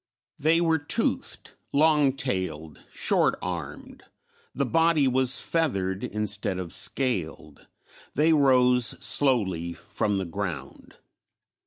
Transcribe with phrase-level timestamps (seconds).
[0.39, 4.01] They were toothed, long tailed, short armed,
[4.55, 7.67] the body was feathered instead of scaled;
[8.15, 10.95] they rose slowly from the ground.